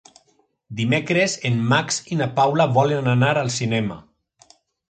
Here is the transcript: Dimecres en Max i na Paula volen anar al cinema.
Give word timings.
Dimecres 0.79 1.35
en 1.51 1.59
Max 1.73 2.01
i 2.15 2.19
na 2.23 2.29
Paula 2.41 2.69
volen 2.81 3.13
anar 3.15 3.33
al 3.43 3.55
cinema. 3.61 4.03